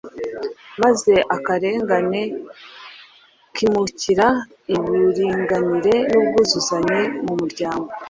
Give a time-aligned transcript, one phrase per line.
[0.81, 2.21] maze akarengane
[3.55, 4.27] kimukira
[4.75, 7.87] uburinganire n’ubwuzuzanye mu muryango.